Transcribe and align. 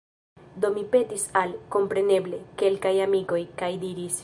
Do 0.63 0.71
mi 0.77 0.83
petis 0.95 1.25
al, 1.41 1.53
kompreneble, 1.75 2.41
kelkaj 2.63 2.95
amikoj, 3.07 3.43
kaj 3.63 3.73
diris: 3.87 4.19